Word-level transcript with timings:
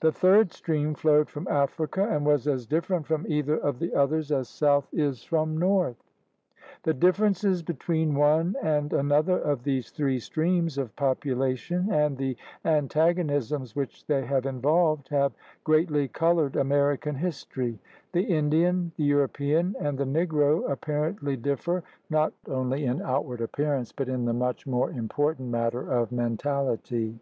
The 0.00 0.12
third 0.12 0.50
stream 0.54 0.94
flowed 0.94 1.28
from 1.28 1.46
Africa 1.46 2.08
and 2.10 2.24
was 2.24 2.46
as 2.48 2.64
different 2.64 3.06
from 3.06 3.26
either 3.28 3.58
of 3.58 3.80
the 3.80 3.92
others 3.94 4.32
as 4.32 4.48
South 4.48 4.88
is 4.94 5.24
from 5.24 5.58
North. 5.58 6.02
The 6.84 6.94
differences 6.94 7.62
between 7.62 8.14
one 8.14 8.56
and 8.62 8.94
another 8.94 9.38
of 9.38 9.62
these 9.64 9.90
three 9.90 10.20
streams 10.20 10.78
of 10.78 10.96
population 10.96 11.92
and 11.92 12.16
the 12.16 12.34
antagonisms 12.64 13.76
which 13.76 14.06
they 14.06 14.24
have 14.24 14.46
involved 14.46 15.08
have 15.10 15.34
greatly 15.64 16.08
colored 16.08 16.56
American 16.56 17.16
history. 17.16 17.78
The 18.12 18.22
Indian, 18.24 18.92
the 18.96 19.04
European, 19.04 19.76
and 19.78 19.98
the 19.98 20.04
Negro 20.06 20.70
apparently 20.70 21.36
differ 21.36 21.82
not 22.08 22.32
only 22.48 22.86
in 22.86 23.02
outward 23.02 23.42
appearance 23.42 23.92
but 23.92 24.08
in 24.08 24.24
the 24.24 24.32
much 24.32 24.66
more 24.66 24.90
important 24.90 25.50
matter 25.50 25.86
of 25.92 26.10
mentality. 26.10 27.18